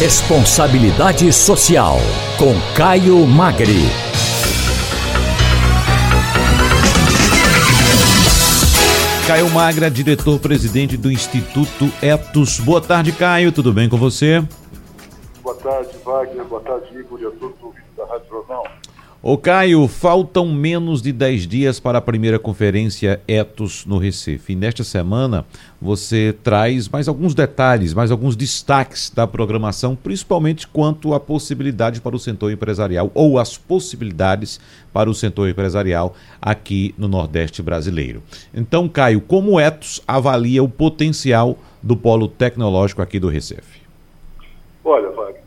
[0.00, 1.98] Responsabilidade Social,
[2.38, 3.82] com Caio Magri.
[9.26, 12.58] Caio Magra, diretor-presidente do Instituto Etos.
[12.60, 13.52] Boa tarde, Caio.
[13.52, 14.42] Tudo bem com você?
[15.42, 16.46] Boa tarde, Wagner.
[16.46, 18.66] Boa tarde, Igor e a todos os ouvintes da Rádio Jornal.
[19.22, 24.54] Ô Caio, faltam menos de 10 dias para a primeira conferência Etos no Recife.
[24.54, 25.44] E nesta semana
[25.78, 32.16] você traz mais alguns detalhes, mais alguns destaques da programação, principalmente quanto à possibilidade para
[32.16, 34.58] o setor empresarial ou as possibilidades
[34.90, 38.22] para o setor empresarial aqui no Nordeste brasileiro.
[38.54, 43.82] Então, Caio, como o Etos avalia o potencial do polo tecnológico aqui do Recife?
[44.82, 45.42] Olha, Wagner,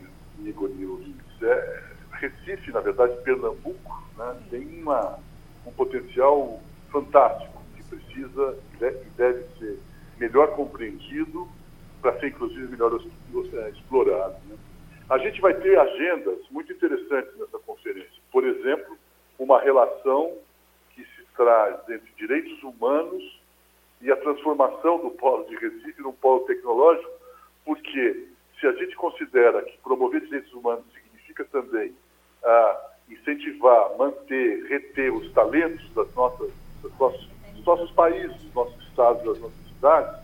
[0.46, 1.82] Igor e ouvintes, é,
[2.28, 5.18] Recife, na verdade, Pernambuco, né, tem uma,
[5.66, 6.60] um potencial
[6.90, 9.78] fantástico que precisa e deve, ser
[10.18, 11.48] melhor compreendido
[12.00, 14.36] para ser, inclusive, melhor é, explorado.
[14.46, 14.56] Né?
[15.10, 18.22] A gente vai ter agendas muito interessantes nessa conferência.
[18.32, 18.96] Por exemplo,
[19.38, 20.32] uma relação
[20.94, 23.40] que se traz entre direitos humanos
[24.00, 27.10] e a transformação do polo de Recife num polo tecnológico,
[27.64, 28.28] porque
[28.60, 31.94] se a gente considera que promover direitos humanos significa também
[32.44, 36.50] a incentivar, manter, reter os talentos das nossas,
[36.82, 36.92] das
[37.54, 40.20] dos nossos países, dos nossos estados, das nossas cidades,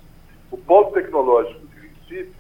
[0.51, 2.33] o polo tecnológico de Recife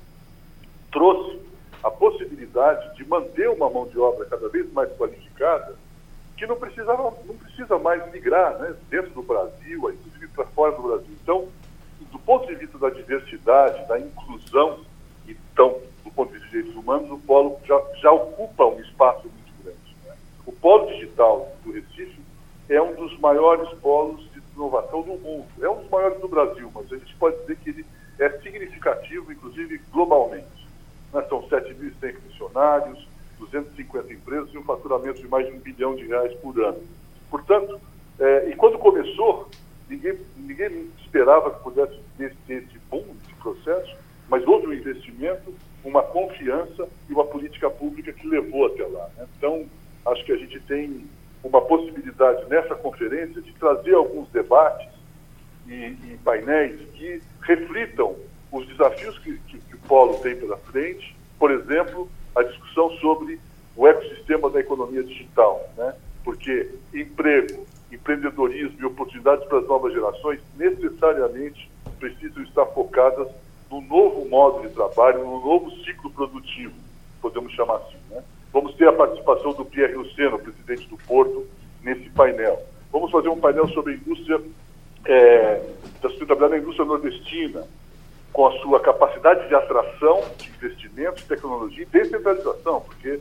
[0.93, 1.41] trouxe
[1.83, 5.75] a possibilidade de manter uma mão de obra cada vez mais qualificada,
[6.37, 10.83] que não, precisava, não precisa mais migrar né, dentro do Brasil, inclusive para fora do
[10.83, 11.17] Brasil.
[11.23, 11.49] Então,
[12.11, 14.81] do ponto de vista da diversidade, da inclusão,
[15.27, 19.29] então, do ponto de vista de direitos humanos, o polo já, já ocupa um espaço
[20.61, 22.21] polo digital do Recife
[22.69, 25.47] é um dos maiores polos de inovação do mundo.
[25.61, 27.87] É um dos maiores do Brasil, mas a gente pode dizer que ele
[28.19, 30.69] é significativo, inclusive globalmente.
[31.13, 31.25] Né?
[31.29, 36.33] São 7.100 funcionários, 250 empresas e um faturamento de mais de um bilhão de reais
[36.35, 36.81] por ano.
[37.31, 37.81] Portanto,
[38.19, 39.49] é, e quando começou,
[39.89, 43.97] ninguém, ninguém esperava que pudesse ter, esse boom, esse processo,
[44.29, 48.90] mas houve um investimento, uma confiança e uma política pública que levou até lá.
[50.31, 51.09] Que a gente tem
[51.43, 54.89] uma possibilidade nessa conferência de trazer alguns debates
[55.67, 58.15] e, e painéis que reflitam
[58.53, 63.41] os desafios que, que, que, o Polo tem pela frente, por exemplo, a discussão sobre
[63.75, 65.97] o ecossistema da economia digital, né?
[66.23, 71.69] porque emprego, empreendedorismo e oportunidades para as novas gerações necessariamente
[71.99, 73.27] precisam estar focadas
[73.69, 76.75] no novo modo de trabalho, no novo ciclo produtivo,
[77.21, 77.99] podemos chamar assim.
[78.11, 78.23] Né?
[78.53, 81.47] Vamos ter a participação do Pierre Luceno, presidente do Porto,
[81.83, 82.61] nesse painel.
[82.91, 84.41] Vamos fazer um painel sobre a indústria
[85.05, 85.63] é,
[86.03, 87.65] da sustentabilidade da indústria nordestina,
[88.33, 93.21] com a sua capacidade de atração de investimentos, tecnologia e descentralização, porque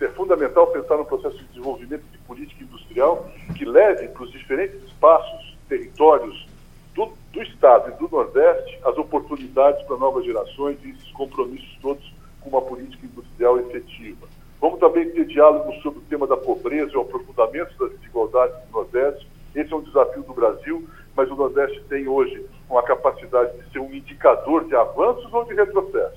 [0.00, 4.82] é fundamental pensar no processo de desenvolvimento de política industrial que leve para os diferentes
[4.84, 6.46] espaços, territórios
[6.94, 12.12] do, do Estado e do Nordeste as oportunidades para novas gerações e esses compromissos todos
[12.40, 14.26] com uma política industrial efetiva.
[14.64, 18.72] Vamos também ter diálogo sobre o tema da pobreza e o aprofundamento das desigualdades do
[18.72, 19.28] Nordeste.
[19.54, 23.80] Esse é um desafio do Brasil, mas o Nordeste tem hoje uma capacidade de ser
[23.80, 26.16] um indicador de avanços ou de retrocesso.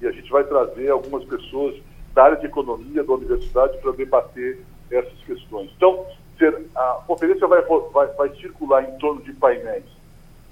[0.00, 1.82] E a gente vai trazer algumas pessoas
[2.14, 5.68] da área de economia da universidade para debater essas questões.
[5.76, 6.06] Então,
[6.76, 7.60] a conferência vai,
[7.92, 9.82] vai, vai circular em torno de painéis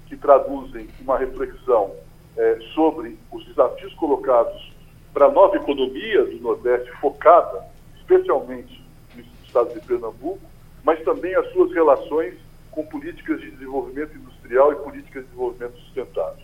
[0.07, 1.95] que traduzem uma reflexão
[2.35, 4.77] é, sobre os desafios colocados
[5.19, 7.65] para a nova economia do Nordeste, focada
[7.97, 8.81] especialmente
[9.13, 10.39] no estado de Pernambuco,
[10.81, 12.35] mas também as suas relações
[12.71, 16.39] com políticas de desenvolvimento industrial e políticas de desenvolvimento sustentável.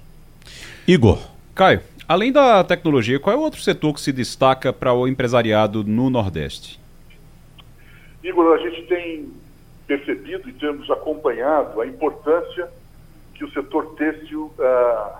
[0.85, 1.19] Igor.
[1.55, 5.81] Caio, além da tecnologia, qual é o outro setor que se destaca para o empresariado
[5.81, 6.77] no Nordeste?
[8.21, 9.31] Igor, a gente tem
[9.87, 12.69] percebido e temos acompanhado a importância
[13.35, 15.17] que o setor têxtil, uh,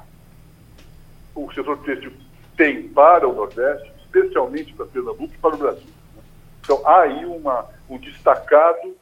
[1.34, 2.12] o setor têxtil
[2.56, 5.90] tem para o Nordeste, especialmente para Pernambuco e para o Brasil.
[6.16, 6.24] Né?
[6.62, 8.96] Então, há aí uma, um destacado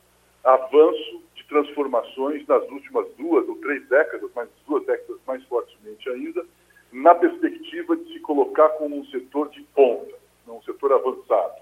[0.44, 6.46] avanço de transformações nas últimas duas ou três décadas, mas duas décadas mais fortemente ainda,
[6.92, 10.14] na perspectiva de se colocar como um setor de ponta,
[10.48, 11.62] um setor avançado.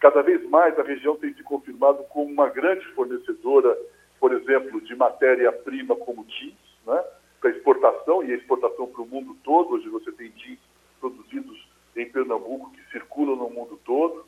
[0.00, 3.76] Cada vez mais a região tem se confirmado como uma grande fornecedora,
[4.20, 6.54] por exemplo, de matéria-prima como jeans,
[6.86, 7.02] né,
[7.40, 9.74] para exportação, e exportação para o mundo todo.
[9.74, 10.58] Hoje você tem jeans
[11.04, 14.24] produzidos em Pernambuco que circulam no mundo todo.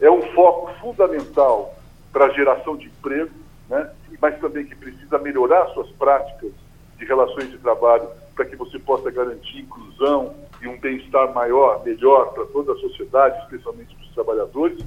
[0.00, 1.72] É um foco fundamental
[2.12, 3.30] para a geração de emprego,
[3.68, 3.90] né?
[4.20, 6.50] mas também que precisa melhorar suas práticas
[6.98, 12.32] de relações de trabalho para que você possa garantir inclusão, e um bem-estar maior, melhor
[12.32, 14.84] para toda a sociedade, especialmente para os trabalhadores.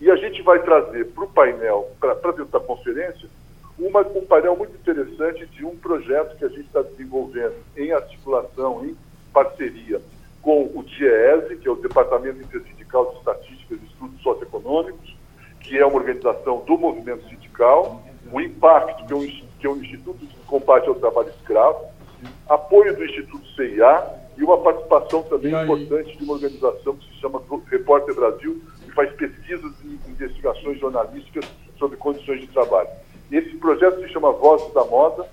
[0.00, 3.28] E a gente vai trazer para o painel, para dentro da conferência,
[3.78, 8.84] uma, um painel muito interessante de um projeto que a gente está desenvolvendo em articulação,
[8.84, 8.96] em
[9.32, 10.00] parceria
[10.42, 15.16] com o DIEESE, que é o Departamento Intersindical de Estatísticas e Estudos Socioeconômicos,
[15.60, 19.26] que é uma organização do movimento sindical, o Impacto, que é um,
[19.60, 21.86] que é um Instituto de Combate ao Trabalho Escravo,
[22.48, 24.04] apoio do Instituto CIA
[24.36, 27.40] e uma participação também importante de uma organização que se chama
[27.70, 31.44] Repórter Brasil, que faz pesquisas e investigações jornalísticas
[31.78, 32.88] sobre condições de trabalho.
[33.30, 35.26] Esse projeto se chama Vozes da Moda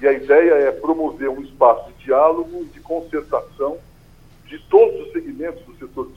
[0.00, 3.78] e a ideia é promover um espaço de diálogo e de concertação
[4.46, 6.10] de todos os segmentos do setor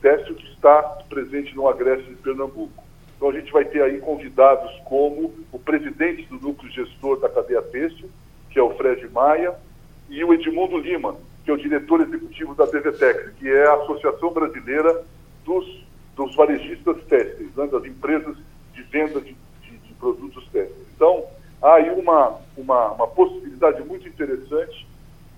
[0.00, 2.82] têxtil que está presente no Agreste de Pernambuco.
[3.16, 7.62] Então a gente vai ter aí convidados como o presidente do núcleo gestor da cadeia
[7.62, 8.10] têxtil,
[8.50, 9.54] que é o Fred Maia,
[10.08, 14.32] e o Edmundo Lima, que é o diretor executivo da DVTEX, que é a Associação
[14.32, 15.04] Brasileira
[15.44, 15.84] dos,
[16.16, 18.36] dos Varejistas Têxteis, né, das empresas
[18.74, 20.86] de venda de, de, de produtos têxteis.
[20.94, 21.24] Então,
[21.62, 24.86] há aí uma, uma, uma possibilidade muito interessante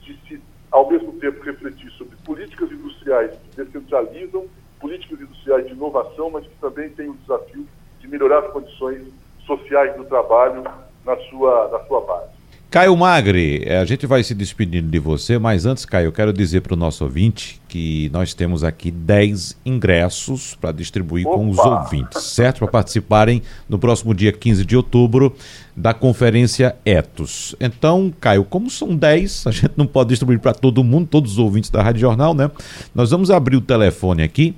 [0.00, 0.40] de se
[0.74, 4.44] ao mesmo tempo refletir sobre políticas industriais que descentralizam,
[4.80, 7.64] políticas industriais de inovação, mas que também têm o desafio
[8.00, 9.06] de melhorar as condições
[9.46, 10.64] sociais do trabalho
[11.04, 12.33] na sua, na sua base.
[12.74, 16.32] Caio Magri, eh, a gente vai se despedindo de você, mas antes, Caio, eu quero
[16.32, 21.36] dizer para o nosso ouvinte que nós temos aqui 10 ingressos para distribuir Opa!
[21.36, 22.58] com os ouvintes, certo?
[22.58, 25.36] Para participarem no próximo dia 15 de outubro
[25.76, 27.54] da conferência Etos.
[27.60, 31.38] Então, Caio, como são 10, a gente não pode distribuir para todo mundo, todos os
[31.38, 32.50] ouvintes da Rádio Jornal, né?
[32.92, 34.52] Nós vamos abrir o telefone aqui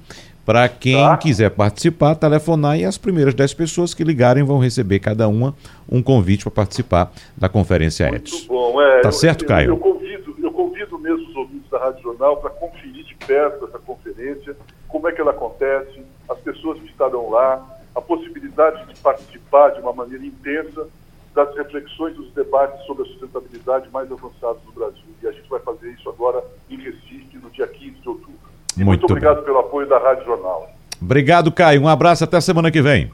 [0.46, 1.16] para quem tá.
[1.16, 5.52] quiser participar, telefonar e as primeiras 10 pessoas que ligarem vão receber cada uma
[5.90, 9.00] um convite para participar da conferência Muito bom, é.
[9.00, 9.70] Tá certo, eu, Caio?
[9.70, 13.78] Eu convido, eu convido mesmo os ouvintes da Rádio Jornal para conferir de perto essa
[13.80, 14.56] conferência,
[14.86, 19.80] como é que ela acontece, as pessoas que estarão lá, a possibilidade de participar de
[19.80, 20.86] uma maneira intensa
[21.34, 25.02] das reflexões dos debates sobre a sustentabilidade mais avançados no Brasil.
[25.22, 28.55] E a gente vai fazer isso agora em Recife, no dia 15 de outubro.
[28.76, 29.44] Muito, muito obrigado bem.
[29.44, 30.68] pelo apoio da Rádio Jornal.
[31.00, 31.82] Obrigado, Caio.
[31.82, 33.10] Um abraço até a semana que vem.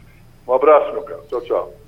[0.47, 1.23] Um abraço, meu caro.
[1.29, 1.82] Tchau, tchau.